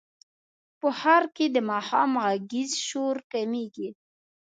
[0.79, 3.89] په ښار کې د ماښام غږیز شور کمېږي.